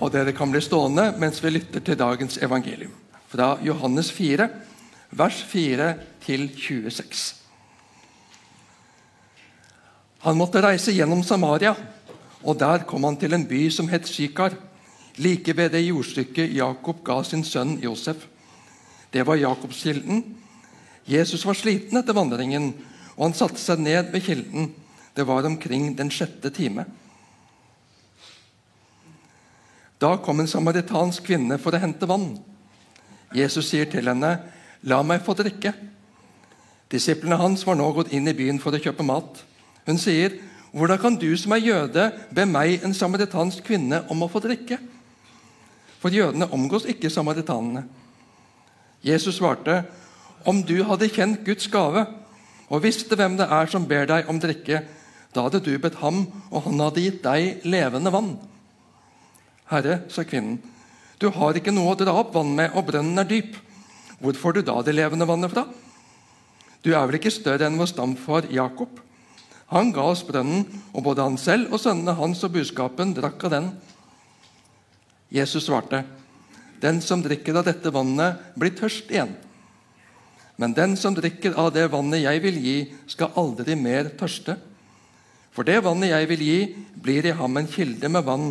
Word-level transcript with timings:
Og 0.00 0.12
dere 0.12 0.34
kan 0.36 0.50
bli 0.52 0.60
stående 0.60 1.08
mens 1.20 1.40
vi 1.44 1.54
lytter 1.54 1.80
til 1.80 1.96
dagens 1.96 2.36
evangelium. 2.44 2.92
Fra 3.32 3.56
Johannes 3.64 4.10
4, 4.12 4.48
vers 5.16 5.42
4 5.48 5.88
til 6.24 6.48
26. 6.52 7.34
Han 10.26 10.36
måtte 10.36 10.62
reise 10.62 10.92
gjennom 10.92 11.22
Samaria, 11.24 11.72
og 12.42 12.58
der 12.60 12.84
kom 12.88 13.04
han 13.06 13.16
til 13.16 13.34
en 13.36 13.46
by 13.48 13.66
som 13.70 13.88
het 13.88 14.08
Sykar, 14.08 14.56
like 15.16 15.56
ved 15.56 15.72
det 15.72 15.86
jordstykket 15.86 16.52
Jakob 16.52 17.00
ga 17.04 17.22
sin 17.24 17.44
sønn 17.44 17.78
Josef. 17.80 18.26
Det 19.12 19.24
var 19.26 19.40
Jakobskilden. 19.40 20.24
Jesus 21.06 21.46
var 21.46 21.56
sliten 21.56 21.96
etter 21.96 22.16
vandringen, 22.16 22.74
og 23.16 23.30
han 23.30 23.38
satte 23.38 23.62
seg 23.62 23.80
ned 23.80 24.12
ved 24.12 24.26
kilden. 24.26 24.72
Det 25.16 25.24
var 25.24 25.46
omkring 25.46 25.94
den 25.96 26.10
sjette 26.12 26.50
time. 26.50 26.84
Da 29.98 30.16
kom 30.20 30.40
en 30.40 30.50
samaritansk 30.50 31.24
kvinne 31.24 31.58
for 31.58 31.72
å 31.72 31.80
hente 31.80 32.08
vann. 32.08 32.34
Jesus 33.34 33.70
sier 33.70 33.88
til 33.90 34.08
henne, 34.08 34.38
'La 34.82 35.02
meg 35.02 35.24
få 35.24 35.34
drikke.' 35.34 35.74
Disiplene 36.90 37.36
hans 37.36 37.66
var 37.66 37.74
nå 37.74 37.92
gått 37.92 38.12
inn 38.12 38.28
i 38.28 38.34
byen 38.36 38.60
for 38.62 38.70
å 38.70 38.78
kjøpe 38.78 39.02
mat. 39.02 39.42
Hun 39.86 39.98
sier, 39.98 40.38
'Hvordan 40.72 40.98
kan 40.98 41.16
du 41.16 41.36
som 41.36 41.52
er 41.52 41.64
jøde, 41.64 42.12
be 42.32 42.44
meg, 42.46 42.84
en 42.84 42.94
samaritansk 42.94 43.64
kvinne, 43.64 44.04
om 44.10 44.22
å 44.22 44.30
få 44.30 44.40
drikke?' 44.40 44.78
For 45.98 46.10
jødene 46.10 46.52
omgås 46.52 46.84
ikke 46.84 47.10
samaritanene. 47.10 47.84
Jesus 49.02 49.36
svarte, 49.36 49.84
'Om 50.44 50.62
du 50.62 50.84
hadde 50.84 51.08
kjent 51.08 51.44
Guds 51.44 51.66
gave' 51.68 52.06
og 52.68 52.82
visste 52.82 53.16
hvem 53.16 53.36
det 53.36 53.46
er 53.50 53.66
som 53.66 53.86
ber 53.86 54.06
deg 54.06 54.28
om 54.28 54.40
drikke, 54.40 54.82
da 55.34 55.42
hadde 55.42 55.60
du 55.64 55.78
bedt 55.78 55.94
ham, 55.94 56.26
og 56.50 56.62
han 56.62 56.80
hadde 56.80 57.02
gitt 57.02 57.22
deg 57.22 57.64
levende 57.64 58.12
vann. 58.12 58.38
Herre, 59.70 60.00
sa 60.12 60.22
kvinnen, 60.22 60.60
du 61.18 61.30
har 61.32 61.56
ikke 61.56 61.72
noe 61.72 61.94
å 61.94 61.98
dra 61.98 62.12
opp 62.20 62.34
vann 62.36 62.52
med, 62.58 62.74
og 62.76 62.90
brønnen 62.90 63.18
er 63.22 63.28
dyp. 63.28 63.56
Hvor 64.20 64.36
får 64.36 64.58
du 64.58 64.60
da 64.68 64.76
det 64.84 64.94
levende 64.96 65.26
vannet 65.28 65.52
fra? 65.52 65.64
Du 66.84 66.92
er 66.92 67.06
vel 67.08 67.18
ikke 67.18 67.32
større 67.32 67.66
enn 67.66 67.78
vår 67.80 67.88
stamfar 67.90 68.50
Jakob? 68.52 69.00
Han 69.72 69.90
ga 69.96 70.04
oss 70.12 70.22
brønnen, 70.28 70.66
og 70.92 71.06
både 71.08 71.24
han 71.24 71.40
selv 71.40 71.72
og 71.72 71.82
sønnene 71.82 72.14
hans 72.20 72.44
og 72.46 72.52
buskapen 72.54 73.16
drakk 73.16 73.48
av 73.48 73.56
den. 73.56 73.72
Jesus 75.32 75.66
svarte, 75.66 76.04
den 76.78 77.00
som 77.02 77.24
drikker 77.24 77.56
av 77.58 77.66
dette 77.66 77.90
vannet, 77.90 78.38
blir 78.54 78.76
tørst 78.76 79.10
igjen. 79.10 79.32
Men 80.60 80.76
den 80.76 80.94
som 81.00 81.16
drikker 81.16 81.56
av 81.58 81.72
det 81.74 81.88
vannet 81.92 82.22
jeg 82.22 82.44
vil 82.44 82.60
gi, 82.62 82.76
skal 83.10 83.34
aldri 83.40 83.74
mer 83.76 84.12
tørste. 84.20 84.54
For 85.56 85.66
det 85.66 85.80
vannet 85.84 86.12
jeg 86.12 86.28
vil 86.30 86.44
gi, 86.44 86.60
blir 87.00 87.26
i 87.26 87.34
ham 87.36 87.56
en 87.56 87.68
kilde 87.68 88.12
med 88.12 88.24
vann 88.28 88.50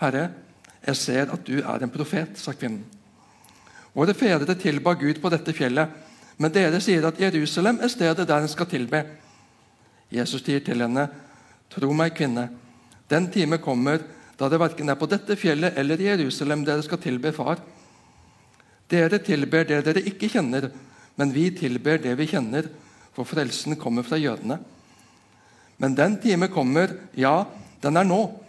'Herre, 0.00 0.30
jeg 0.86 0.96
ser 0.96 1.32
at 1.32 1.46
du 1.46 1.58
er 1.58 1.82
en 1.82 1.90
profet', 1.90 2.38
sa 2.38 2.52
kvinnen. 2.52 2.84
Våre 3.94 4.14
fedre 4.14 4.54
tilba 4.58 4.94
Gud 4.94 5.20
på 5.22 5.30
dette 5.30 5.52
fjellet, 5.54 5.88
men 6.38 6.50
dere 6.50 6.80
sier 6.82 7.04
at 7.06 7.20
Jerusalem 7.20 7.78
er 7.80 7.88
stedet 7.88 8.26
der 8.28 8.42
en 8.42 8.50
skal 8.50 8.66
tilbe. 8.66 9.04
Jesus 10.10 10.42
sier 10.42 10.60
til 10.60 10.82
henne, 10.82 11.08
'Tro 11.70 11.92
meg, 11.92 12.14
kvinne, 12.14 12.48
den 13.08 13.30
time 13.30 13.58
kommer 13.58 14.02
da 14.38 14.48
det 14.48 14.60
verken 14.60 14.88
er 14.88 14.98
på 14.98 15.06
dette 15.06 15.36
fjellet 15.36 15.78
eller 15.78 16.00
i 16.00 16.10
Jerusalem 16.10 16.64
dere 16.64 16.82
skal 16.82 16.98
tilbe 16.98 17.32
Far.' 17.32 17.62
Dere 18.90 19.18
tilber 19.18 19.64
det 19.64 19.84
dere 19.84 20.02
ikke 20.04 20.28
kjenner, 20.28 20.68
men 21.16 21.32
vi 21.32 21.50
tilber 21.50 21.98
det 21.98 22.18
vi 22.18 22.26
kjenner, 22.26 22.68
for 23.14 23.24
frelsen 23.24 23.76
kommer 23.80 24.02
fra 24.02 24.18
jødene. 24.18 24.58
Men 25.78 25.94
den 25.94 26.18
time 26.20 26.48
kommer, 26.48 26.92
ja, 27.16 27.46
den 27.80 27.96
er 27.96 28.04
nå, 28.04 28.43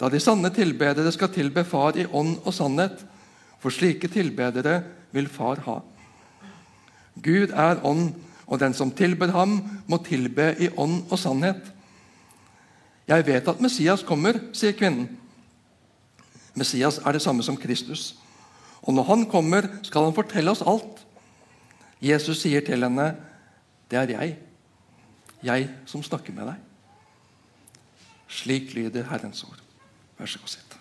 da 0.00 0.08
de 0.08 0.20
sanne 0.20 0.48
tilbedere 0.54 1.12
skal 1.12 1.28
tilbe 1.32 1.64
Far 1.68 1.98
i 2.00 2.06
ånd 2.06 2.38
og 2.44 2.54
sannhet, 2.56 3.02
for 3.60 3.72
slike 3.74 4.08
tilbedere 4.08 4.80
vil 5.12 5.28
Far 5.28 5.60
ha. 5.66 5.80
Gud 7.20 7.52
er 7.52 7.82
ånd, 7.84 8.14
og 8.46 8.60
den 8.62 8.74
som 8.74 8.90
tilber 8.96 9.30
ham, 9.34 9.58
må 9.86 10.00
tilbe 10.06 10.54
i 10.58 10.70
ånd 10.72 11.04
og 11.10 11.20
sannhet. 11.20 11.60
Jeg 13.10 13.26
vet 13.26 13.48
at 13.48 13.60
Messias 13.60 14.02
kommer, 14.06 14.38
sier 14.56 14.72
kvinnen. 14.72 15.10
Messias 16.56 16.98
er 17.04 17.12
det 17.12 17.22
samme 17.22 17.44
som 17.44 17.58
Kristus. 17.60 18.14
Og 18.80 18.94
når 18.96 19.08
han 19.10 19.24
kommer, 19.30 19.68
skal 19.82 20.08
han 20.08 20.16
fortelle 20.16 20.50
oss 20.50 20.64
alt. 20.64 21.04
Jesus 22.00 22.40
sier 22.40 22.64
til 22.64 22.82
henne, 22.82 23.16
'Det 23.90 23.98
er 23.98 24.08
jeg, 24.08 24.36
jeg 25.42 25.70
som 25.86 26.02
snakker 26.02 26.32
med 26.32 26.46
deg.' 26.46 26.60
Slik 28.28 28.74
lyder 28.74 29.04
Herrens 29.04 29.44
ord. 29.44 29.69
Vær 30.20 30.28
så 30.28 30.38
god, 30.42 30.52
sitt. 30.52 30.74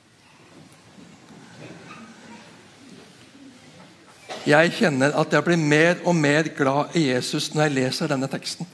Jeg 4.50 4.72
kjenner 4.76 5.14
at 5.20 5.32
jeg 5.32 5.46
blir 5.46 5.60
mer 5.62 6.02
og 6.08 6.16
mer 6.18 6.50
glad 6.58 6.96
i 7.00 7.06
Jesus 7.10 7.52
når 7.54 7.68
jeg 7.68 7.76
leser 7.78 8.12
denne 8.12 8.28
teksten. 8.32 8.68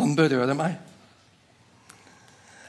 Han 0.00 0.14
berører 0.16 0.56
meg. 0.56 0.78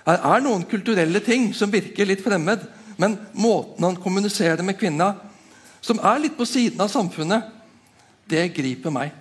Her 0.07 0.23
er 0.31 0.43
noen 0.43 0.65
kulturelle 0.67 1.21
ting 1.23 1.53
som 1.55 1.71
virker 1.71 2.07
litt 2.07 2.23
fremmed, 2.23 2.65
men 2.99 3.15
måten 3.37 3.87
han 3.87 3.99
kommuniserer 4.03 4.63
med 4.65 4.79
kvinna, 4.79 5.13
som 5.79 5.99
er 6.03 6.19
litt 6.23 6.35
på 6.35 6.47
siden 6.47 6.83
av 6.83 6.91
samfunnet, 6.91 7.47
det 8.27 8.49
griper 8.55 8.91
meg. 8.91 9.13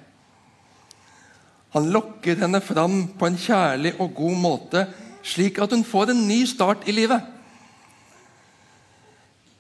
Han 1.77 1.91
lokker 1.95 2.39
henne 2.43 2.63
fram 2.65 3.05
på 3.19 3.29
en 3.29 3.39
kjærlig 3.39 3.95
og 4.03 4.15
god 4.19 4.39
måte, 4.43 4.87
slik 5.27 5.59
at 5.63 5.75
hun 5.75 5.87
får 5.87 6.15
en 6.15 6.27
ny 6.27 6.43
start 6.49 6.87
i 6.91 6.95
livet. 6.95 7.36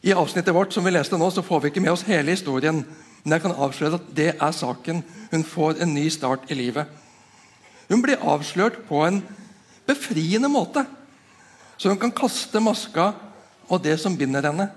I 0.06 0.12
avsnittet 0.14 0.54
vårt 0.54 0.72
som 0.72 0.84
vi 0.86 0.92
leste 0.94 1.18
nå, 1.18 1.26
så 1.34 1.42
får 1.42 1.60
vi 1.60 1.72
ikke 1.72 1.82
med 1.82 1.90
oss 1.90 2.04
hele 2.06 2.30
historien. 2.30 2.84
Men 3.24 3.34
jeg 3.34 3.42
kan 3.42 3.56
avsløre 3.58 3.98
at 3.98 4.10
det 4.14 4.28
er 4.36 4.52
saken. 4.54 5.00
Hun 5.32 5.42
får 5.42 5.80
en 5.82 5.94
ny 5.96 6.04
start 6.14 6.46
i 6.46 6.54
livet. 6.54 6.86
Hun 7.90 8.04
blir 8.04 8.22
avslørt 8.22 8.84
på 8.86 9.00
en 9.02 9.18
befriende 9.86 10.50
måte. 10.50 10.84
Så 11.74 11.90
hun 11.90 11.98
kan 11.98 12.14
kaste 12.14 12.62
maska 12.62 13.08
og 13.66 13.82
det 13.82 13.96
som 13.98 14.14
binder 14.14 14.46
henne. 14.46 14.68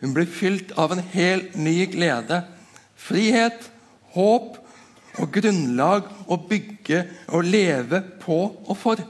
Hun 0.00 0.16
blir 0.16 0.26
fylt 0.40 0.72
av 0.80 0.96
en 0.96 1.04
helt 1.12 1.52
ny 1.60 1.84
glede. 1.92 2.40
Frihet, 2.96 3.68
håp 4.16 4.56
og 5.20 5.36
grunnlag 5.36 6.08
å 6.32 6.40
bygge 6.48 7.04
og 7.28 7.44
leve 7.44 8.00
på 8.24 8.40
og 8.64 8.76
for. 8.80 9.04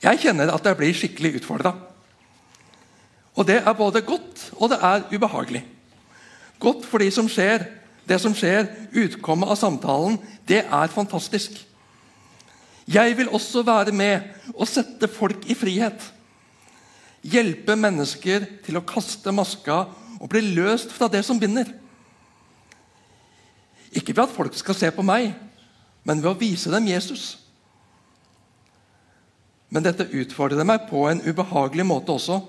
Jeg 0.00 0.20
kjenner 0.22 0.52
at 0.52 0.64
jeg 0.64 0.78
blir 0.78 0.96
skikkelig 0.96 1.34
utfordra. 1.40 1.74
Og 3.36 3.46
det 3.46 3.60
er 3.60 3.76
både 3.76 4.02
godt 4.04 4.46
og 4.58 4.72
det 4.72 4.78
er 4.82 5.04
ubehagelig. 5.12 5.64
Godt 6.60 6.86
for 6.88 7.00
de 7.00 7.10
som 7.12 7.28
skjer, 7.28 7.64
det 8.08 8.18
som 8.20 8.34
skjer, 8.36 8.68
utkommet 8.92 9.48
av 9.48 9.58
samtalen, 9.60 10.18
det 10.48 10.64
er 10.64 10.92
fantastisk. 10.92 11.54
Jeg 12.90 13.16
vil 13.16 13.30
også 13.30 13.62
være 13.62 13.94
med 13.94 14.24
og 14.54 14.68
sette 14.68 15.08
folk 15.08 15.46
i 15.46 15.54
frihet. 15.54 16.00
Hjelpe 17.22 17.76
mennesker 17.76 18.46
til 18.64 18.80
å 18.80 18.84
kaste 18.84 19.32
maska 19.32 19.84
og 20.20 20.28
bli 20.32 20.42
løst 20.56 20.92
fra 20.92 21.08
det 21.12 21.22
som 21.24 21.38
binder. 21.40 21.68
Ikke 23.92 24.14
ved 24.14 24.24
at 24.26 24.34
folk 24.34 24.56
skal 24.58 24.76
se 24.76 24.90
på 24.94 25.04
meg, 25.06 25.32
men 26.04 26.22
ved 26.22 26.32
å 26.32 26.38
vise 26.40 26.72
dem 26.72 26.88
Jesus. 26.88 27.39
Men 29.70 29.86
dette 29.86 30.08
utfordrer 30.10 30.66
meg 30.66 30.88
på 30.90 31.04
en 31.10 31.22
ubehagelig 31.22 31.86
måte 31.86 32.14
også. 32.16 32.40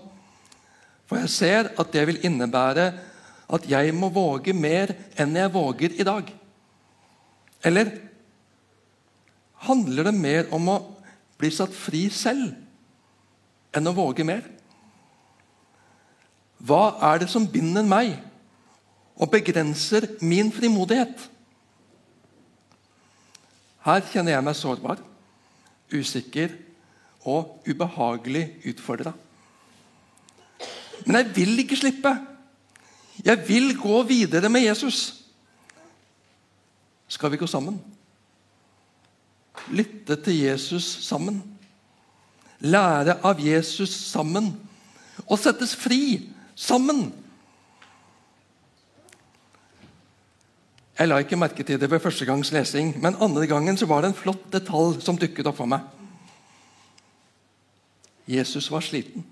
For 1.06 1.22
jeg 1.22 1.34
ser 1.34 1.70
at 1.80 1.92
det 1.94 2.06
vil 2.10 2.22
innebære 2.26 2.88
at 3.52 3.68
jeg 3.68 3.94
må 3.94 4.10
våge 4.14 4.56
mer 4.56 4.94
enn 5.20 5.36
jeg 5.38 5.54
våger 5.54 5.98
i 6.00 6.08
dag. 6.08 6.32
Eller 7.68 7.92
handler 9.68 10.10
det 10.10 10.16
mer 10.18 10.50
om 10.56 10.70
å 10.72 10.78
bli 11.38 11.52
satt 11.54 11.74
fri 11.76 12.08
selv 12.14 12.56
enn 13.76 13.90
å 13.90 13.96
våge 13.96 14.26
mer? 14.26 14.42
Hva 16.62 16.96
er 17.12 17.22
det 17.22 17.30
som 17.32 17.48
binder 17.50 17.86
meg 17.86 18.16
og 19.18 19.30
begrenser 19.34 20.08
min 20.26 20.50
frimodighet? 20.54 21.28
Her 23.82 24.04
kjenner 24.10 24.36
jeg 24.36 24.46
meg 24.46 24.58
sårbar, 24.58 25.00
usikker 25.92 26.54
og 27.24 27.64
ubehagelig 27.70 28.48
utfordra. 28.72 29.14
Men 31.06 31.16
jeg 31.16 31.36
vil 31.36 31.60
ikke 31.64 31.78
slippe. 31.78 32.14
Jeg 33.26 33.44
vil 33.48 33.74
gå 33.78 34.04
videre 34.04 34.50
med 34.50 34.66
Jesus. 34.66 35.22
Skal 37.08 37.32
vi 37.32 37.38
gå 37.38 37.48
sammen? 37.48 37.82
Lytte 39.70 40.16
til 40.24 40.40
Jesus 40.40 40.84
sammen. 41.06 41.42
Lære 42.60 43.18
av 43.24 43.42
Jesus 43.42 43.90
sammen. 43.90 44.54
Og 45.28 45.40
settes 45.40 45.76
fri 45.76 46.30
sammen. 46.56 47.10
Jeg 50.98 51.10
la 51.10 51.18
ikke 51.24 51.40
merke 51.40 51.64
til 51.66 51.80
det 51.82 51.90
ved 51.90 52.00
første 52.00 52.26
gangs 52.26 52.52
lesing, 52.54 52.94
men 53.02 53.18
andre 53.20 53.48
gangen 53.50 53.78
så 53.78 53.88
var 53.90 54.02
det 54.02 54.12
en 54.12 54.18
flott 54.18 54.44
detalj 54.54 55.00
som 55.02 55.18
dukket 55.18 55.48
opp 55.50 55.58
for 55.58 55.70
meg. 55.70 55.82
Jesus 58.28 58.72
var 58.72 58.82
sliten. 58.86 59.26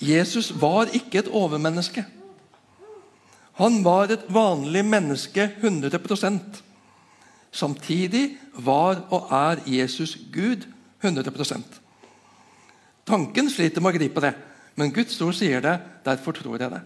Jesus 0.00 0.50
var 0.60 0.90
ikke 0.92 1.18
et 1.22 1.28
overmenneske. 1.28 2.04
Han 3.60 3.84
var 3.84 4.10
et 4.10 4.24
vanlig 4.32 4.84
menneske 4.84 5.50
100% 5.62 6.62
Samtidig 7.52 8.38
var 8.64 9.02
og 9.12 9.28
er 9.30 9.60
Jesus 9.66 10.16
Gud 10.32 10.64
100% 11.04 11.62
Tanken 13.06 13.50
sliter 13.50 13.82
med 13.82 13.92
å 13.92 13.98
gripe 13.98 14.22
det, 14.22 14.30
men 14.78 14.92
Guds 14.94 15.18
ord 15.20 15.34
sier 15.36 15.60
det. 15.60 15.74
Derfor 16.06 16.32
tror 16.32 16.60
jeg 16.62 16.70
det. 16.70 16.80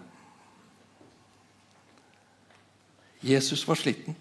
Jesus 3.23 3.63
var 3.69 3.79
sliten. 3.79 4.17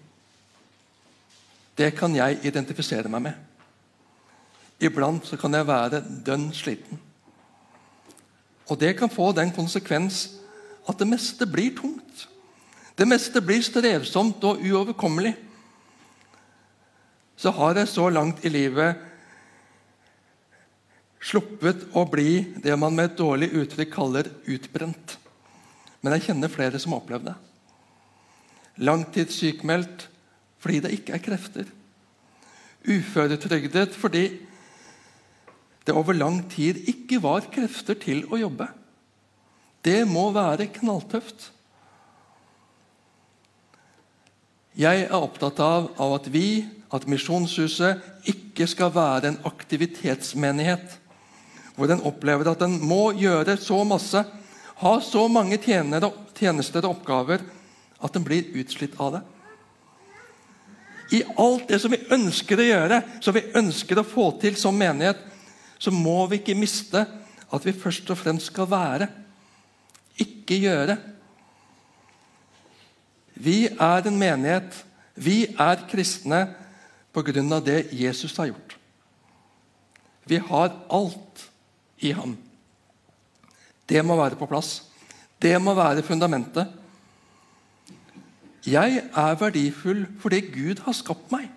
Det 1.76 1.88
kan 1.96 2.14
jeg 2.14 2.38
identifisere 2.44 3.08
meg 3.08 3.24
med. 3.26 3.45
Iblant 4.82 5.24
så 5.24 5.38
kan 5.40 5.54
jeg 5.56 5.68
være 5.68 6.02
dønn 6.26 6.50
sliten. 6.54 7.00
Og 8.66 8.78
det 8.80 8.96
kan 8.98 9.12
få 9.12 9.30
den 9.32 9.52
konsekvens 9.54 10.26
at 10.86 10.98
det 11.00 11.08
meste 11.08 11.46
blir 11.48 11.74
tungt. 11.76 12.26
Det 12.96 13.06
meste 13.08 13.40
blir 13.44 13.62
strevsomt 13.64 14.44
og 14.44 14.62
uoverkommelig. 14.64 15.34
Så 17.36 17.52
har 17.52 17.76
jeg 17.76 17.92
så 17.92 18.08
langt 18.08 18.44
i 18.44 18.52
livet 18.52 18.96
sluppet 21.26 21.88
å 21.96 22.04
bli 22.08 22.44
det 22.62 22.76
man 22.78 22.94
med 22.94 23.10
et 23.10 23.18
dårlig 23.18 23.50
uttrykk 23.58 23.92
kaller 23.92 24.30
utbrent. 24.46 25.16
Men 26.00 26.16
jeg 26.16 26.28
kjenner 26.28 26.52
flere 26.52 26.78
som 26.80 26.94
har 26.94 27.02
opplevd 27.02 27.30
det. 27.30 27.36
Langtidssykmeldt 28.86 30.06
fordi 30.62 30.82
det 30.84 30.92
ikke 30.96 31.16
er 31.16 31.24
krefter. 31.24 31.68
Uføretrygdet 32.86 33.96
fordi 33.96 34.28
det 35.86 35.94
over 35.94 36.16
lang 36.18 36.40
tid 36.50 36.82
ikke 36.90 37.20
var 37.22 37.46
krefter 37.52 37.98
til 38.02 38.24
å 38.26 38.40
jobbe. 38.40 38.66
Det 39.86 40.02
må 40.10 40.28
være 40.34 40.66
knalltøft. 40.74 41.52
Jeg 44.76 45.06
er 45.06 45.14
opptatt 45.14 45.60
av, 45.62 45.92
av 46.02 46.18
at 46.18 46.26
vi, 46.28 46.66
at 46.92 47.06
Misjonshuset, 47.08 48.02
ikke 48.28 48.66
skal 48.68 48.90
være 48.92 49.30
en 49.30 49.38
aktivitetsmenighet 49.48 50.98
hvor 51.76 51.92
en 51.92 52.02
opplever 52.08 52.48
at 52.48 52.62
en 52.64 52.78
må 52.80 53.10
gjøre 53.20 53.58
så 53.60 53.82
masse, 53.84 54.22
ha 54.80 54.92
så 55.04 55.26
mange 55.28 55.58
tjenester 55.60 56.84
og 56.86 56.90
oppgaver 56.94 57.44
at 58.04 58.16
en 58.16 58.24
blir 58.24 58.48
utslitt 58.56 58.96
av 59.00 59.18
det. 59.18 59.22
I 61.16 61.22
alt 61.38 61.68
det 61.70 61.78
som 61.78 61.92
vi 61.92 62.02
ønsker 62.12 62.58
å 62.58 62.66
gjøre, 62.66 63.00
som 63.22 63.36
vi 63.36 63.44
ønsker 63.60 64.00
å 64.00 64.08
få 64.08 64.30
til 64.42 64.56
som 64.58 64.76
menighet, 64.76 65.20
så 65.78 65.92
må 65.92 66.26
vi 66.26 66.40
ikke 66.40 66.56
miste 66.58 67.04
at 67.52 67.66
vi 67.66 67.72
først 67.72 68.10
og 68.10 68.18
fremst 68.18 68.50
skal 68.50 68.70
være, 68.70 69.08
ikke 70.18 70.60
gjøre. 70.60 70.96
Vi 73.34 73.66
er 73.68 74.08
en 74.08 74.18
menighet, 74.18 74.84
vi 75.14 75.44
er 75.58 75.84
kristne 75.90 76.46
pga. 77.12 77.60
det 77.60 77.88
Jesus 77.92 78.36
har 78.36 78.46
gjort. 78.46 78.76
Vi 80.26 80.36
har 80.36 80.72
alt 80.90 81.50
i 81.98 82.10
ham. 82.12 82.36
Det 83.88 84.04
må 84.04 84.16
være 84.16 84.36
på 84.36 84.46
plass. 84.46 84.82
Det 85.42 85.62
må 85.62 85.74
være 85.74 86.02
fundamentet. 86.02 86.66
Jeg 88.66 89.02
er 89.14 89.34
verdifull 89.38 90.06
fordi 90.20 90.40
Gud 90.40 90.82
har 90.82 90.92
skapt 90.92 91.30
meg. 91.32 91.50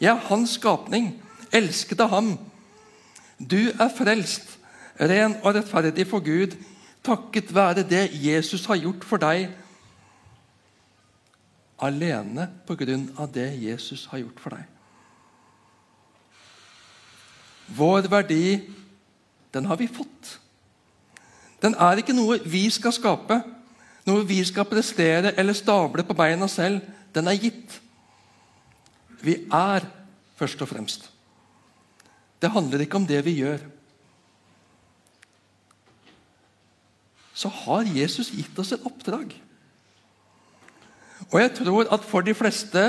Jeg 0.00 0.10
er 0.14 0.28
hans 0.28 0.50
skapning, 0.50 1.22
elsket 1.52 2.00
av 2.00 2.08
ham. 2.08 2.38
Du 3.50 3.58
er 3.70 3.90
frelst, 3.90 4.58
ren 5.00 5.34
og 5.42 5.56
rettferdig 5.56 6.06
for 6.06 6.22
Gud, 6.22 6.54
takket 7.02 7.50
være 7.54 7.82
det 7.82 8.10
Jesus 8.14 8.66
har 8.70 8.78
gjort 8.78 9.04
for 9.06 9.22
deg. 9.22 9.48
Alene 11.82 12.46
på 12.66 12.76
grunn 12.78 13.08
av 13.18 13.32
det 13.34 13.48
Jesus 13.58 14.06
har 14.12 14.22
gjort 14.22 14.42
for 14.42 14.54
deg. 14.54 14.68
Vår 17.72 18.06
verdi, 18.12 18.60
den 19.54 19.66
har 19.66 19.80
vi 19.80 19.88
fått. 19.90 20.36
Den 21.62 21.74
er 21.78 21.98
ikke 21.98 22.14
noe 22.14 22.38
vi 22.44 22.66
skal 22.74 22.94
skape, 22.94 23.40
noe 24.06 24.26
vi 24.26 24.40
skal 24.44 24.68
prestere 24.68 25.34
eller 25.38 25.56
stable 25.56 26.04
på 26.06 26.16
beina 26.18 26.48
selv. 26.50 26.82
Den 27.14 27.30
er 27.30 27.38
gitt. 27.38 27.78
Vi 29.22 29.36
er 29.46 29.86
først 30.38 30.62
og 30.62 30.70
fremst. 30.70 31.11
Det 32.42 32.50
handler 32.50 32.82
ikke 32.82 32.98
om 32.98 33.06
det 33.06 33.20
vi 33.22 33.36
gjør. 33.38 33.62
Så 37.34 37.48
har 37.62 37.86
Jesus 37.86 38.32
gitt 38.34 38.58
oss 38.58 38.74
et 38.74 38.86
oppdrag. 38.86 39.30
Og 41.30 41.38
jeg 41.38 41.52
tror 41.60 41.92
at 41.94 42.04
for 42.06 42.26
de 42.26 42.34
fleste 42.34 42.82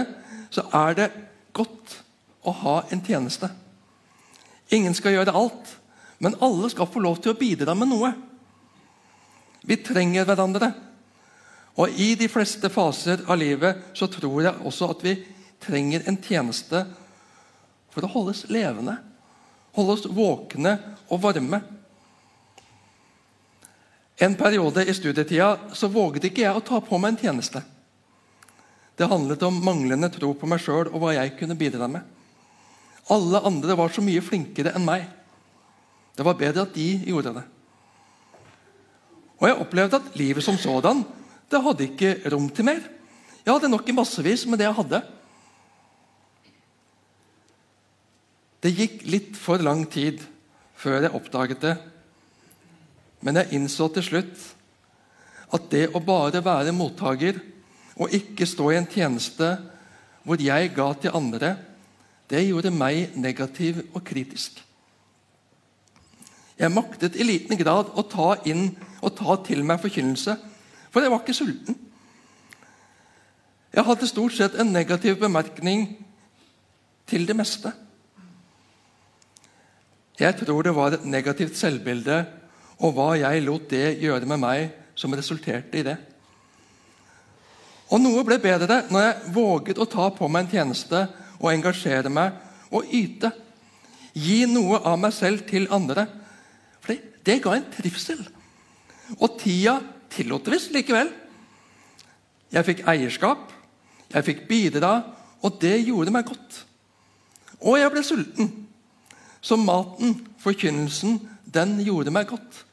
så 0.54 0.66
er 0.74 0.98
det 0.98 1.12
godt 1.54 2.00
å 2.44 2.54
ha 2.64 2.76
en 2.92 3.04
tjeneste. 3.06 3.48
Ingen 4.74 4.98
skal 4.98 5.14
gjøre 5.16 5.36
alt, 5.38 5.76
men 6.18 6.38
alle 6.42 6.70
skal 6.74 6.90
få 6.90 7.04
lov 7.04 7.22
til 7.22 7.34
å 7.34 7.38
bidra 7.38 7.78
med 7.78 7.94
noe. 7.94 8.10
Vi 9.64 9.78
trenger 9.86 10.26
hverandre. 10.28 10.74
Og 11.78 11.94
I 11.94 12.14
de 12.18 12.28
fleste 12.30 12.70
faser 12.74 13.22
av 13.30 13.38
livet 13.38 13.94
så 13.98 14.10
tror 14.10 14.44
jeg 14.44 14.66
også 14.66 14.92
at 14.94 15.06
vi 15.06 15.16
trenger 15.64 16.10
en 16.10 16.20
tjeneste 16.22 16.84
for 17.94 18.06
å 18.06 18.14
holdes 18.18 18.48
levende 18.50 18.98
holde 19.74 19.96
oss 19.96 20.06
våkne 20.10 20.78
og 21.10 21.22
varme. 21.24 21.62
En 24.22 24.36
periode 24.38 24.86
i 24.86 24.94
studietida 24.94 25.58
så 25.74 25.90
våget 25.92 26.30
ikke 26.30 26.46
jeg 26.46 26.56
å 26.56 26.64
ta 26.66 26.80
på 26.82 27.00
meg 27.02 27.14
en 27.14 27.22
tjeneste. 27.26 27.64
Det 28.96 29.10
handlet 29.10 29.42
om 29.44 29.58
manglende 29.66 30.12
tro 30.14 30.36
på 30.38 30.48
meg 30.50 30.62
sjøl 30.62 30.92
og 30.92 31.00
hva 31.02 31.16
jeg 31.16 31.34
kunne 31.40 31.58
bidra 31.58 31.90
med. 31.90 32.06
Alle 33.12 33.42
andre 33.44 33.76
var 33.76 33.92
så 33.92 34.04
mye 34.06 34.22
flinkere 34.24 34.76
enn 34.78 34.86
meg. 34.86 35.08
Det 36.14 36.24
var 36.26 36.38
bedre 36.40 36.68
at 36.68 36.76
de 36.78 36.88
gjorde 37.10 37.34
det. 37.40 37.44
Og 39.42 39.50
jeg 39.50 39.60
opplevde 39.60 40.00
at 40.00 40.14
livet 40.16 40.46
som 40.46 40.60
sådan 40.62 41.02
det 41.52 41.62
hadde 41.62 41.86
ikke 41.90 42.32
rom 42.32 42.48
til 42.50 42.66
mer. 42.70 42.80
Jeg 43.44 43.52
hadde 43.52 43.70
nok 43.70 43.90
i 43.90 43.96
massevis 43.98 44.46
med 44.48 44.62
det 44.62 44.70
jeg 44.70 44.78
hadde. 44.78 45.02
Det 48.64 48.72
gikk 48.72 49.02
litt 49.12 49.36
for 49.36 49.60
lang 49.60 49.84
tid 49.92 50.22
før 50.80 51.04
jeg 51.04 51.16
oppdaget 51.18 51.64
det. 51.66 51.74
Men 53.24 53.42
jeg 53.42 53.58
innså 53.60 53.90
til 53.92 54.06
slutt 54.08 54.46
at 55.54 55.68
det 55.72 55.90
å 55.92 56.02
bare 56.04 56.40
være 56.44 56.72
mottaker 56.76 57.42
og 58.00 58.16
ikke 58.16 58.48
stå 58.48 58.72
i 58.72 58.80
en 58.80 58.88
tjeneste 58.90 59.52
hvor 60.24 60.40
jeg 60.40 60.72
ga 60.72 60.88
til 60.96 61.16
andre, 61.20 61.58
det 62.32 62.46
gjorde 62.48 62.72
meg 62.72 63.18
negativ 63.20 63.84
og 63.92 64.00
kritisk. 64.08 64.62
Jeg 66.56 66.72
maktet 66.72 67.18
i 67.20 67.28
liten 67.28 67.60
grad 67.60 67.92
å 67.92 68.06
ta 68.08 68.30
inn 68.48 68.70
og 69.04 69.12
ta 69.20 69.36
til 69.44 69.66
meg 69.68 69.82
forkynnelse, 69.84 70.38
for 70.94 71.04
jeg 71.04 71.12
var 71.12 71.20
ikke 71.20 71.36
sulten. 71.36 71.76
Jeg 73.74 73.88
hadde 73.90 74.08
stort 74.08 74.38
sett 74.38 74.56
en 74.56 74.72
negativ 74.72 75.18
bemerkning 75.20 75.90
til 77.10 77.28
det 77.28 77.36
meste. 77.36 77.74
Jeg 80.20 80.38
tror 80.38 80.66
det 80.66 80.76
var 80.76 80.94
et 80.94 81.06
negativt 81.10 81.58
selvbilde 81.58 82.20
og 82.84 82.94
hva 82.94 83.14
jeg 83.18 83.44
lot 83.46 83.70
det 83.72 84.00
gjøre 84.02 84.28
med 84.30 84.42
meg, 84.42 84.74
som 84.96 85.14
resulterte 85.16 85.80
i 85.80 85.86
det. 85.86 85.96
Og 87.94 88.02
Noe 88.02 88.22
ble 88.26 88.38
bedre 88.42 88.84
når 88.94 89.06
jeg 89.08 89.34
våget 89.34 89.80
å 89.82 89.90
ta 89.90 90.10
på 90.14 90.30
meg 90.30 90.46
en 90.46 90.52
tjeneste 90.52 91.02
og 91.40 91.50
engasjere 91.52 92.12
meg 92.14 92.38
og 92.74 92.90
yte. 92.94 93.32
Gi 94.14 94.44
noe 94.50 94.80
av 94.86 95.00
meg 95.02 95.14
selv 95.16 95.46
til 95.50 95.66
andre. 95.74 96.06
For 96.82 96.98
det 97.26 97.40
ga 97.42 97.56
en 97.58 97.70
trivsel. 97.74 98.22
Og 99.20 99.38
tida 99.42 99.80
tillot 100.14 100.50
visst 100.54 100.74
likevel. 100.74 101.10
Jeg 102.54 102.68
fikk 102.68 102.84
eierskap, 102.90 103.50
jeg 104.14 104.26
fikk 104.28 104.44
bidra, 104.46 105.00
og 105.42 105.58
det 105.62 105.80
gjorde 105.88 106.14
meg 106.14 106.28
godt. 106.30 106.60
Og 107.66 107.80
jeg 107.80 107.94
ble 107.94 108.04
sulten. 108.06 108.52
Så 109.44 109.58
maten, 109.60 110.16
forkynnelsen, 110.40 111.20
den 111.54 111.76
gjorde 111.84 112.14
meg 112.16 112.30
godt. 112.32 112.64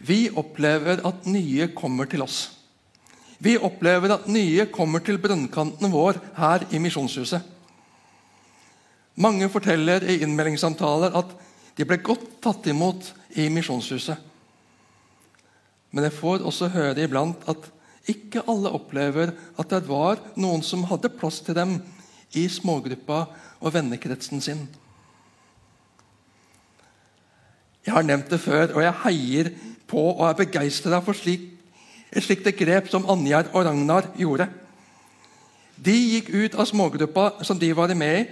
Vi 0.00 0.30
opplever 0.32 1.02
at 1.04 1.26
nye 1.28 1.66
kommer 1.76 2.08
til 2.08 2.22
oss. 2.24 2.46
Vi 3.40 3.56
opplever 3.58 4.14
at 4.14 4.28
nye 4.30 4.68
kommer 4.72 5.02
til 5.04 5.18
brønnkanten 5.20 5.92
vår 5.92 6.20
her 6.38 6.64
i 6.70 6.80
Misjonshuset. 6.80 7.42
Mange 9.20 9.48
forteller 9.52 10.04
i 10.06 10.20
innmeldingssamtaler 10.24 11.16
at 11.18 11.34
de 11.76 11.86
ble 11.88 11.98
godt 12.04 12.26
tatt 12.44 12.70
imot 12.70 13.10
i 13.40 13.48
Misjonshuset. 13.52 14.16
Men 15.90 16.06
jeg 16.06 16.16
får 16.16 16.46
også 16.46 16.70
høre 16.72 17.02
iblant 17.02 17.42
at 17.50 17.66
ikke 18.08 18.44
alle 18.48 18.72
opplever 18.72 19.34
at 19.58 19.72
det 19.72 19.82
var 19.88 20.20
noen 20.40 20.62
som 20.64 20.86
hadde 20.88 21.12
plass 21.12 21.42
til 21.44 21.58
dem 21.58 21.80
i 22.36 22.46
smågruppa 22.48 23.24
og 23.60 23.74
vennekretsen 23.74 24.40
sin. 24.40 24.64
Jeg 27.86 27.94
har 27.94 28.04
nevnt 28.06 28.30
det 28.30 28.40
før, 28.40 28.74
og 28.76 28.82
jeg 28.84 28.98
heier 29.04 29.52
på 29.90 30.02
og 30.12 30.26
er 30.28 30.38
begeistra 30.38 31.00
for 31.04 31.16
slik, 31.16 31.46
et 32.10 32.24
slikt 32.24 32.48
grep 32.58 32.90
som 32.90 33.06
Anjar 33.10 33.48
og 33.54 33.64
Ragnar 33.66 34.10
gjorde. 34.18 34.48
De 35.80 35.94
gikk 35.94 36.28
ut 36.34 36.56
av 36.58 36.68
smågruppa 36.68 37.44
som 37.46 37.58
de 37.58 37.70
var 37.76 37.94
med 37.94 38.18
i, 38.18 38.26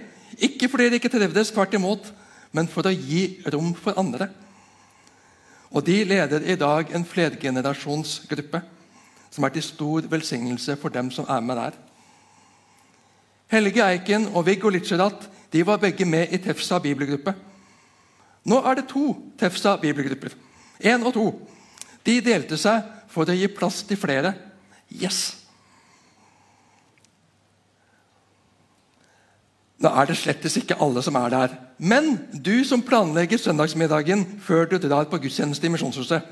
ikke 0.49 0.69
fordi 0.69 0.89
de 0.89 0.99
ikke 0.99 1.09
trivdes, 1.09 1.51
tvert 1.51 1.73
imot, 1.73 2.11
men 2.53 2.69
for 2.69 2.85
å 2.85 2.93
gi 2.93 3.39
rom 3.49 3.73
for 3.73 3.97
andre. 3.97 4.29
Og 5.69 5.85
De 5.85 6.03
leder 6.03 6.45
i 6.49 6.57
dag 6.57 6.89
en 6.93 7.05
flergenerasjonsgruppe 7.05 8.61
som 9.29 9.45
er 9.45 9.53
til 9.53 9.63
stor 9.63 10.07
velsignelse 10.09 10.75
for 10.81 10.89
dem 10.89 11.11
som 11.13 11.25
er 11.29 11.41
med 11.45 11.57
der. 11.57 11.77
Helge 13.49 13.81
Eiken 13.81 14.29
og 14.33 14.45
Viggo 14.45 14.69
Litscherat 14.69 15.25
de 15.53 15.65
var 15.65 15.81
begge 15.81 16.05
med 16.05 16.33
i 16.33 16.37
Tefsa 16.37 16.77
bibelgruppe. 16.79 17.33
Nå 18.45 18.61
er 18.61 18.77
det 18.77 18.89
to 18.91 19.15
Tefsa 19.39 19.75
bibelgrupper. 19.81 20.35
Én 20.79 21.03
og 21.03 21.13
to. 21.13 21.25
De 22.05 22.19
delte 22.21 22.57
seg 22.57 22.85
for 23.09 23.27
å 23.27 23.35
gi 23.35 23.49
plass 23.51 23.81
til 23.89 23.97
flere. 23.99 24.35
Yes! 24.89 25.39
Nå 29.79 29.89
er 29.95 30.09
det 30.09 30.17
slettes 30.19 30.57
ikke 30.59 30.77
alle 30.83 31.01
som 31.03 31.15
er 31.15 31.31
der. 31.31 31.55
Men 31.77 32.17
du 32.33 32.65
som 32.67 32.83
planlegger 32.83 33.39
søndagsmiddagen 33.39 34.25
før 34.43 34.67
du 34.67 34.77
drar 34.77 35.07
på 35.07 35.21
gudstjeneste 35.23 35.65
i 35.65 35.71
Misjonshuset, 35.71 36.25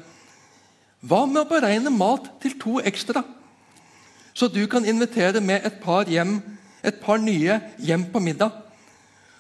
hva 1.08 1.22
med 1.30 1.44
å 1.44 1.50
beregne 1.50 1.94
mat 1.94 2.28
til 2.44 2.58
to 2.60 2.80
ekstra? 2.84 3.24
Så 4.34 4.50
du 4.52 4.66
kan 4.70 4.86
invitere 4.86 5.40
med 5.42 5.66
et 5.66 5.80
par, 5.82 6.10
hjem, 6.10 6.42
et 6.88 7.02
par 7.04 7.20
nye 7.22 7.60
hjem 7.84 8.08
på 8.12 8.22
middag. 8.24 8.52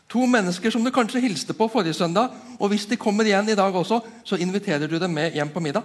To 0.08 0.24
mennesker 0.28 0.72
som 0.72 0.84
du 0.84 0.92
kanskje 0.96 1.22
hilste 1.24 1.56
på 1.56 1.68
forrige 1.72 1.98
søndag, 1.98 2.32
og 2.60 2.72
hvis 2.72 2.86
de 2.88 3.00
kommer 3.00 3.28
igjen 3.28 3.50
i 3.50 3.58
dag 3.60 3.76
også, 3.76 4.00
så 4.24 4.40
inviterer 4.40 4.88
du 4.88 4.98
dem 5.00 5.12
med 5.12 5.36
hjem 5.36 5.52
på 5.52 5.64
middag. 5.64 5.84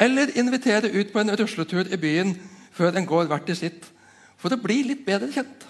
Eller 0.00 0.32
invitere 0.36 0.92
ut 0.92 1.12
på 1.12 1.20
en 1.20 1.32
rusletur 1.36 1.88
i 1.92 1.96
byen 1.96 2.34
før 2.72 2.96
en 2.96 3.06
går 3.06 3.28
hvert 3.28 3.46
til 3.48 3.56
sitt, 3.56 3.88
for 4.40 4.52
å 4.52 4.60
bli 4.60 4.82
litt 4.88 5.04
bedre 5.04 5.28
kjent. 5.32 5.66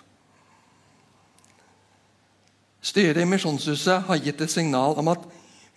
Styret 2.80 3.23
i 3.23 3.28
Misjonshuset 3.28 4.06
har 4.06 4.23
gitt 4.23 4.40
et 4.40 4.50
signal 4.50 4.97
om 4.99 5.11
at 5.12 5.26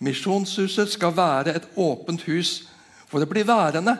Misjonshuset 0.04 0.90
skal 0.90 1.14
være 1.16 1.54
et 1.54 1.66
åpent 1.76 2.22
hus 2.28 2.64
for 3.10 3.22
å 3.22 3.28
bli 3.28 3.44
værende 3.46 3.96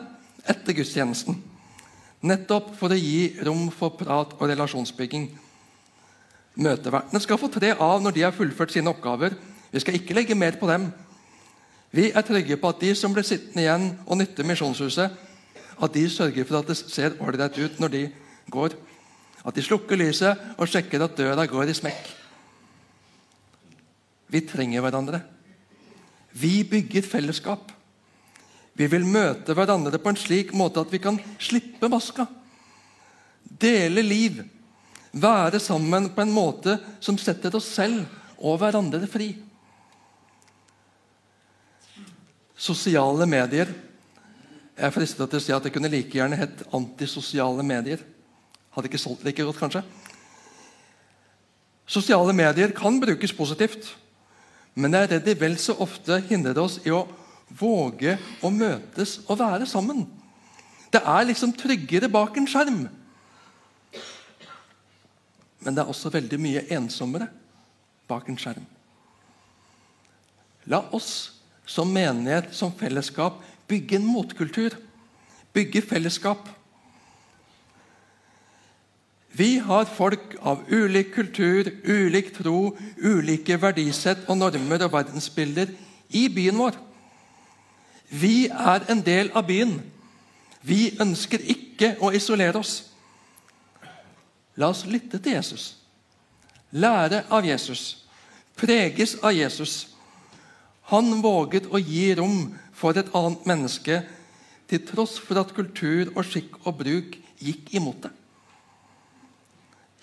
etter 0.47 0.75
gudstjenesten. 0.75 1.37
Nettopp 2.25 2.71
for 2.79 2.93
å 2.93 2.97
gi 2.97 3.35
rom 3.45 3.67
for 3.73 3.93
prat 3.99 4.33
og 4.39 4.47
relasjonsbygging. 4.49 5.27
Møtevertene 6.55 7.21
skal 7.21 7.39
få 7.39 7.49
tre 7.51 7.73
av 7.73 8.01
når 8.01 8.15
de 8.15 8.23
har 8.25 8.35
fullført 8.35 8.73
sine 8.73 8.89
oppgaver. 8.89 9.35
Vi 9.71 9.81
skal 9.83 9.97
ikke 9.99 10.15
legge 10.15 10.37
mer 10.37 10.57
på 10.57 10.69
dem. 10.71 10.87
Vi 11.95 12.09
er 12.09 12.25
trygge 12.25 12.57
på 12.59 12.71
at 12.71 12.81
de 12.81 12.91
som 12.97 13.13
blir 13.13 13.27
sittende 13.27 13.63
igjen 13.63 13.87
og 14.07 14.19
nytter 14.19 14.47
Misjonshuset, 14.47 15.13
at 15.75 15.93
de 15.93 16.03
sørger 16.09 16.47
for 16.47 16.61
at 16.61 16.71
det 16.71 16.77
ser 16.79 17.17
ålreit 17.23 17.59
ut 17.59 17.79
når 17.83 17.93
de 17.93 18.03
går. 18.51 18.75
At 19.45 19.55
de 19.55 19.63
slukker 19.63 19.99
lyset 19.99 20.55
og 20.57 20.69
sjekker 20.71 21.03
at 21.05 21.17
døra 21.19 21.45
går 21.47 21.69
i 21.69 21.77
smekk. 21.77 22.09
Vi 24.31 24.41
trenger 24.47 24.81
hverandre. 24.81 25.21
Vi 26.35 26.63
bygger 26.67 27.05
fellesskap. 27.05 27.69
Vi 28.75 28.87
vil 28.91 29.07
møte 29.07 29.55
hverandre 29.55 29.99
på 30.01 30.11
en 30.11 30.19
slik 30.19 30.51
måte 30.55 30.83
at 30.83 30.91
vi 30.91 30.99
kan 30.99 31.19
slippe 31.39 31.87
maska. 31.91 32.27
Dele 33.43 34.03
liv. 34.03 34.41
Være 35.15 35.61
sammen 35.63 36.09
på 36.11 36.25
en 36.25 36.33
måte 36.35 36.75
som 36.99 37.15
setter 37.19 37.55
oss 37.55 37.69
selv 37.71 38.03
og 38.35 38.59
hverandre 38.59 39.07
fri. 39.07 39.31
Sosiale 42.55 43.27
medier 43.27 43.71
Jeg 44.75 44.87
er 44.89 44.91
fristet 44.91 45.29
til 45.31 45.39
å 45.39 45.43
si 45.43 45.53
at 45.55 45.63
det 45.63 45.71
kunne 45.71 45.87
like 45.91 46.11
gjerne 46.11 46.35
hett 46.35 46.65
antisosiale 46.75 47.63
medier. 47.63 48.01
Hadde 48.75 48.89
ikke 48.89 48.99
solgt 48.99 49.23
like 49.23 49.43
godt, 49.47 49.59
kanskje. 49.61 49.85
Sosiale 51.87 52.33
medier 52.35 52.73
kan 52.75 52.99
brukes 52.99 53.31
positivt. 53.31 53.87
Men 54.75 54.91
jeg 54.91 55.07
er 55.07 55.13
redd 55.13 55.29
de 55.29 55.35
vel 55.39 55.55
så 55.63 55.77
ofte 55.79 56.17
hindrer 56.27 56.59
oss 56.59 56.81
i 56.83 56.91
å 56.91 57.05
våge 57.49 58.17
å 58.43 58.51
møtes 58.53 59.19
og 59.27 59.39
være 59.39 59.67
sammen. 59.69 60.05
Det 60.91 61.01
er 61.03 61.27
liksom 61.27 61.53
tryggere 61.57 62.09
bak 62.11 62.37
en 62.37 62.47
skjerm. 62.49 62.85
Men 65.65 65.75
det 65.75 65.81
er 65.81 65.89
også 65.89 66.11
veldig 66.13 66.39
mye 66.39 66.65
ensommere 66.77 67.27
bak 68.09 68.29
en 68.29 68.37
skjerm. 68.39 68.65
La 70.69 70.81
oss 70.95 71.09
som 71.65 71.89
menighet, 71.89 72.51
som 72.53 72.73
fellesskap, 72.73 73.41
bygge 73.69 73.97
en 73.97 74.05
motkultur. 74.05 74.77
Bygge 75.53 75.81
fellesskap. 75.81 76.47
Vi 79.35 79.57
har 79.59 79.85
folk 79.91 80.37
av 80.39 80.61
ulik 80.69 81.11
kultur, 81.15 81.67
ulik 81.83 82.31
tro, 82.37 82.75
ulike 83.03 83.57
verdisett 83.59 84.29
og 84.29 84.39
normer 84.39 84.85
og 84.85 84.93
verdensbilder 84.93 85.73
i 86.15 86.27
byen 86.31 86.61
vår. 86.61 86.77
Vi 88.09 88.47
er 88.47 88.85
en 88.91 89.01
del 89.05 89.31
av 89.35 89.47
byen. 89.47 89.79
Vi 90.65 90.95
ønsker 91.01 91.41
ikke 91.41 91.95
å 92.01 92.11
isolere 92.15 92.59
oss. 92.59 92.77
La 94.55 94.69
oss 94.71 94.85
lytte 94.87 95.19
til 95.19 95.35
Jesus, 95.35 95.75
lære 96.71 97.25
av 97.29 97.43
Jesus, 97.43 98.05
preges 98.55 99.17
av 99.19 99.35
Jesus. 99.35 99.89
Han 100.93 101.19
våget 101.21 101.67
å 101.67 101.81
gi 101.81 102.13
rom 102.15 102.53
for 102.75 102.95
et 102.95 103.09
annet 103.17 103.43
menneske 103.49 103.99
til 104.69 104.85
tross 104.87 105.17
for 105.19 105.41
at 105.41 105.51
kultur 105.55 106.13
og 106.13 106.23
skikk 106.29 106.61
og 106.63 106.79
bruk 106.79 107.17
gikk 107.41 107.73
imot 107.75 108.05
det. 108.05 108.13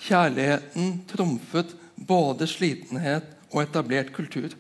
Kjærligheten 0.03 0.93
trumfet 1.09 1.73
både 1.97 2.49
slitenhet 2.51 3.29
og 3.53 3.63
etablert 3.63 4.13
kultur. 4.15 4.51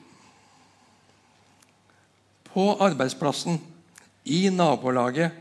På 2.52 2.76
arbeidsplassen, 2.84 3.60
i 4.24 4.50
nabolaget. 4.50 5.32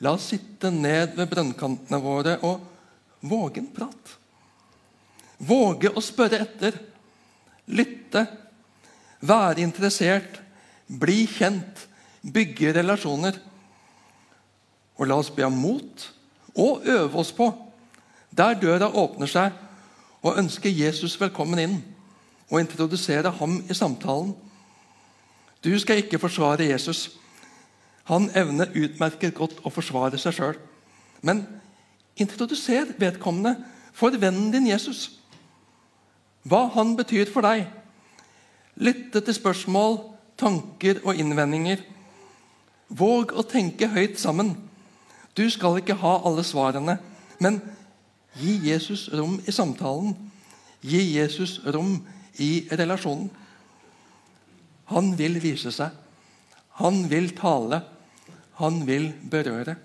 La 0.00 0.14
oss 0.16 0.30
sitte 0.32 0.70
ned 0.72 1.14
ved 1.16 1.30
brønnkantene 1.30 2.00
våre 2.02 2.36
og 2.44 2.60
våge 3.20 3.62
en 3.62 3.70
prat. 3.72 4.14
Våge 5.40 5.92
å 5.92 6.02
spørre 6.04 6.42
etter, 6.44 6.76
lytte, 7.72 8.26
være 9.20 9.62
interessert, 9.64 10.40
bli 10.88 11.24
kjent, 11.30 11.86
bygge 12.20 12.74
relasjoner. 12.76 13.38
Og 15.00 15.08
la 15.08 15.16
oss 15.20 15.32
be 15.32 15.46
om 15.46 15.56
mot 15.56 16.06
og 16.56 16.86
øve 16.88 17.20
oss 17.22 17.32
på 17.32 17.48
der 18.30 18.54
døra 18.54 18.86
åpner 18.94 19.26
seg, 19.30 19.54
og 20.22 20.38
ønsker 20.38 20.70
Jesus 20.70 21.16
velkommen 21.20 21.58
inn 21.62 21.76
og 22.50 22.60
introdusere 22.60 23.32
ham 23.40 23.58
i 23.68 23.74
samtalen. 23.74 24.34
Du 25.64 25.72
skal 25.78 26.00
ikke 26.00 26.18
forsvare 26.18 26.68
Jesus. 26.70 27.10
Han 28.08 28.30
evner 28.34 28.72
utmerket 28.74 29.34
godt 29.36 29.58
å 29.64 29.72
forsvare 29.72 30.18
seg 30.18 30.36
sjøl. 30.36 30.60
Men 31.22 31.44
introduser 32.20 32.94
vedkommende 32.98 33.56
for 33.96 34.16
vennen 34.16 34.50
din 34.54 34.70
Jesus. 34.70 35.10
Hva 36.48 36.66
han 36.74 36.94
betyr 36.96 37.28
for 37.32 37.44
deg. 37.44 37.66
Lytte 38.80 39.20
til 39.20 39.36
spørsmål, 39.36 39.98
tanker 40.40 41.02
og 41.04 41.20
innvendinger. 41.20 41.82
Våg 42.88 43.36
å 43.36 43.44
tenke 43.44 43.90
høyt 43.92 44.16
sammen. 44.18 44.54
Du 45.36 45.44
skal 45.52 45.78
ikke 45.78 45.98
ha 46.00 46.16
alle 46.26 46.42
svarene, 46.46 46.96
men 47.38 47.60
Gi 48.38 48.70
Jesus 48.70 49.08
rom 49.12 49.40
i 49.46 49.52
samtalen. 49.52 50.14
Gi 50.80 51.00
Jesus 51.16 51.58
rom 51.66 51.98
i 52.38 52.66
relasjonen. 52.70 53.30
Han 54.90 55.14
vil 55.18 55.38
vise 55.42 55.72
seg. 55.74 55.94
Han 56.80 57.04
vil 57.10 57.30
tale. 57.38 57.82
Han 58.60 58.82
vil 58.86 59.10
berøre. 59.30 59.76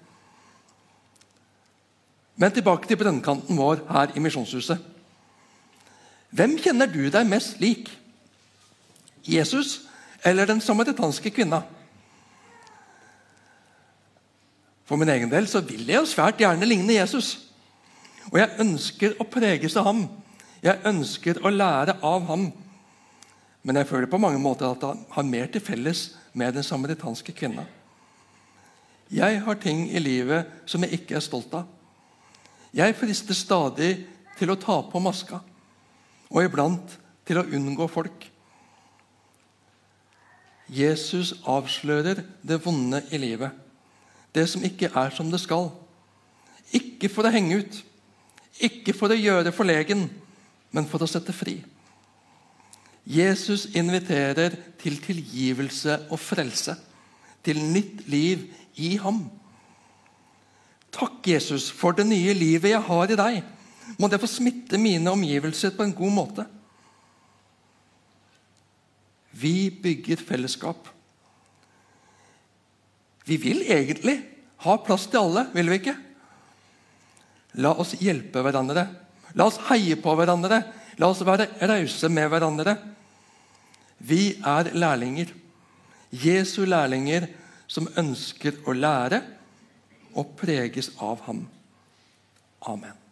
Men 2.36 2.52
tilbake 2.52 2.88
til 2.88 3.00
brønnkanten 3.00 3.58
vår 3.58 3.86
her 3.90 4.12
i 4.16 4.24
Misjonshuset. 4.24 4.82
Hvem 6.36 6.58
kjenner 6.60 6.90
du 6.92 7.06
deg 7.08 7.30
mest 7.30 7.62
lik? 7.64 7.88
Jesus 9.24 9.86
eller 10.26 10.50
den 10.50 10.60
samaritanske 10.62 11.32
kvinna? 11.32 11.62
For 14.86 15.00
min 15.00 15.10
egen 15.10 15.32
del 15.32 15.48
så 15.50 15.64
vil 15.66 15.88
jeg 15.88 15.98
jo 15.98 16.10
svært 16.10 16.42
gjerne 16.44 16.68
ligne 16.68 17.00
Jesus. 17.00 17.38
Og 18.34 18.38
jeg 18.42 18.60
ønsker 18.62 19.16
å 19.22 19.30
preges 19.30 19.78
av 19.80 19.88
ham. 19.88 20.04
Jeg 20.66 20.82
ønsker 20.86 21.40
å 21.46 21.54
lære 21.54 21.98
av 22.06 22.28
ham. 22.30 22.50
Men 23.66 23.80
jeg 23.80 23.90
føler 23.90 24.10
på 24.10 24.22
mange 24.22 24.40
måter 24.42 24.70
at 24.70 24.84
han 24.86 25.02
har 25.16 25.26
mer 25.26 25.50
til 25.50 25.64
felles 25.64 26.12
med 26.38 26.54
den 26.54 26.64
samaritanske 26.64 27.34
kvinna. 27.34 27.66
Jeg 29.10 29.42
har 29.42 29.58
ting 29.62 29.88
i 29.90 30.02
livet 30.02 30.46
som 30.70 30.86
jeg 30.86 31.00
ikke 31.00 31.18
er 31.18 31.26
stolt 31.26 31.54
av. 31.58 31.66
Jeg 32.76 32.98
frister 33.00 33.38
stadig 33.38 33.92
til 34.38 34.52
å 34.52 34.60
ta 34.60 34.78
på 34.86 35.02
maska, 35.02 35.40
og 36.30 36.44
iblant 36.44 36.98
til 37.26 37.40
å 37.40 37.46
unngå 37.58 37.88
folk. 37.90 38.28
Jesus 40.70 41.36
avslører 41.46 42.24
det 42.42 42.62
vonde 42.66 43.02
i 43.14 43.22
livet, 43.22 43.54
det 44.36 44.48
som 44.52 44.66
ikke 44.66 44.92
er 44.92 45.14
som 45.16 45.30
det 45.32 45.42
skal. 45.42 45.72
Ikke 46.76 47.10
for 47.10 47.26
å 47.26 47.34
henge 47.34 47.62
ut, 47.62 47.78
ikke 48.60 48.94
for 48.98 49.14
å 49.14 49.18
gjøre 49.18 49.54
forlegen, 49.56 50.10
men 50.76 50.90
for 50.90 51.06
å 51.06 51.10
sette 51.10 51.34
fri. 51.34 51.62
Jesus 53.06 53.68
inviterer 53.78 54.56
til 54.82 54.98
tilgivelse 55.02 56.00
og 56.10 56.20
frelse, 56.20 56.74
til 57.46 57.62
nytt 57.62 58.08
liv 58.10 58.48
i 58.82 58.96
ham. 58.98 59.28
Takk, 60.96 61.20
Jesus, 61.28 61.70
for 61.70 61.94
det 61.94 62.08
nye 62.10 62.34
livet 62.34 62.72
jeg 62.72 62.82
har 62.88 63.12
i 63.12 63.20
deg. 63.20 63.42
Må 64.02 64.10
det 64.10 64.20
få 64.22 64.30
smitte 64.30 64.80
mine 64.82 65.12
omgivelser 65.12 65.76
på 65.76 65.86
en 65.86 65.94
god 65.94 66.14
måte. 66.16 66.46
Vi 69.36 69.70
bygger 69.70 70.24
fellesskap. 70.26 70.88
Vi 73.26 73.38
vil 73.42 73.62
egentlig 73.68 74.18
ha 74.66 74.78
plass 74.82 75.06
til 75.12 75.22
alle, 75.22 75.46
vil 75.54 75.70
vi 75.70 75.82
ikke? 75.82 75.96
La 77.62 77.74
oss 77.78 77.94
hjelpe 78.00 78.42
hverandre. 78.42 78.88
La 79.36 79.48
oss 79.50 79.60
heie 79.70 79.98
på 80.00 80.14
hverandre. 80.18 80.62
La 80.98 81.10
oss 81.12 81.24
være 81.28 81.50
rause 81.68 82.10
med 82.10 82.30
hverandre. 82.32 82.76
Vi 84.00 84.36
er 84.44 84.74
lærlinger. 84.74 85.32
Jesu 86.12 86.66
lærlinger 86.66 87.28
som 87.68 87.88
ønsker 87.98 88.62
å 88.66 88.76
lære 88.76 89.22
og 90.16 90.36
preges 90.40 90.92
av 91.02 91.24
ham. 91.28 91.46
Amen. 92.62 93.05